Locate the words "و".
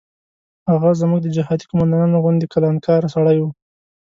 3.39-3.45